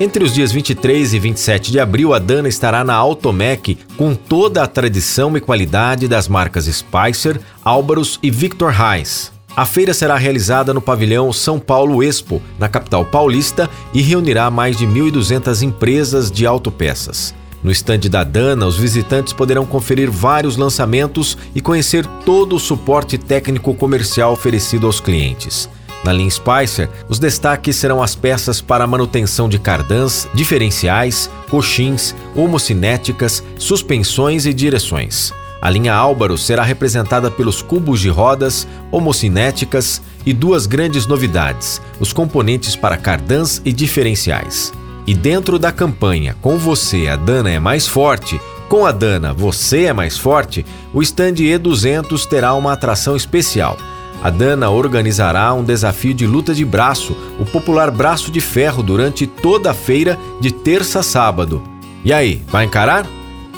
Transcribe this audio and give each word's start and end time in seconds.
Entre 0.00 0.22
os 0.22 0.32
dias 0.32 0.52
23 0.52 1.12
e 1.12 1.18
27 1.18 1.72
de 1.72 1.80
abril, 1.80 2.14
a 2.14 2.20
Dana 2.20 2.48
estará 2.48 2.84
na 2.84 2.94
Automec 2.94 3.76
com 3.96 4.14
toda 4.14 4.62
a 4.62 4.66
tradição 4.68 5.36
e 5.36 5.40
qualidade 5.40 6.06
das 6.06 6.28
marcas 6.28 6.66
Spicer, 6.66 7.40
Álvaros 7.64 8.16
e 8.22 8.30
Victor 8.30 8.70
Reis. 8.70 9.32
A 9.56 9.66
feira 9.66 9.92
será 9.92 10.16
realizada 10.16 10.72
no 10.72 10.80
pavilhão 10.80 11.32
São 11.32 11.58
Paulo 11.58 12.00
Expo, 12.00 12.40
na 12.60 12.68
capital 12.68 13.04
paulista, 13.04 13.68
e 13.92 14.00
reunirá 14.00 14.48
mais 14.52 14.76
de 14.76 14.86
1.200 14.86 15.62
empresas 15.62 16.30
de 16.30 16.46
autopeças. 16.46 17.34
No 17.60 17.72
estande 17.72 18.08
da 18.08 18.22
Dana, 18.22 18.66
os 18.66 18.76
visitantes 18.76 19.32
poderão 19.32 19.66
conferir 19.66 20.08
vários 20.08 20.56
lançamentos 20.56 21.36
e 21.56 21.60
conhecer 21.60 22.06
todo 22.24 22.54
o 22.54 22.60
suporte 22.60 23.18
técnico 23.18 23.74
comercial 23.74 24.32
oferecido 24.32 24.86
aos 24.86 25.00
clientes. 25.00 25.68
Na 26.04 26.12
linha 26.12 26.30
Spicer, 26.30 26.88
os 27.08 27.18
destaques 27.18 27.76
serão 27.76 28.02
as 28.02 28.14
peças 28.14 28.60
para 28.60 28.86
manutenção 28.86 29.48
de 29.48 29.58
cardãs, 29.58 30.28
diferenciais, 30.32 31.30
coxins, 31.50 32.14
homocinéticas, 32.34 33.42
suspensões 33.58 34.46
e 34.46 34.54
direções. 34.54 35.32
A 35.60 35.68
linha 35.68 35.92
Álvaro 35.92 36.38
será 36.38 36.62
representada 36.62 37.30
pelos 37.30 37.62
cubos 37.62 38.00
de 38.00 38.08
rodas, 38.08 38.66
homocinéticas 38.92 40.00
e 40.24 40.32
duas 40.32 40.66
grandes 40.66 41.06
novidades: 41.06 41.82
os 41.98 42.12
componentes 42.12 42.76
para 42.76 42.96
cardãs 42.96 43.60
e 43.64 43.72
diferenciais. 43.72 44.72
E 45.04 45.14
dentro 45.14 45.58
da 45.58 45.72
campanha 45.72 46.36
Com 46.42 46.58
você 46.58 47.08
a 47.08 47.16
Dana 47.16 47.50
é 47.50 47.58
mais 47.58 47.86
forte, 47.88 48.40
com 48.68 48.84
a 48.84 48.92
Dana 48.92 49.32
você 49.32 49.84
é 49.84 49.92
mais 49.92 50.18
forte, 50.18 50.64
o 50.92 51.02
stand 51.02 51.36
E200 51.36 52.26
terá 52.26 52.52
uma 52.52 52.74
atração 52.74 53.16
especial 53.16 53.78
a 54.22 54.30
Dana 54.30 54.70
organizará 54.70 55.52
um 55.54 55.62
desafio 55.62 56.12
de 56.12 56.26
luta 56.26 56.54
de 56.54 56.64
braço, 56.64 57.16
o 57.38 57.44
popular 57.44 57.90
braço 57.90 58.30
de 58.30 58.40
ferro, 58.40 58.82
durante 58.82 59.26
toda 59.26 59.70
a 59.70 59.74
feira 59.74 60.18
de 60.40 60.50
terça 60.50 61.00
a 61.00 61.02
sábado. 61.02 61.62
E 62.04 62.12
aí, 62.12 62.42
vai 62.48 62.64
encarar? 62.64 63.06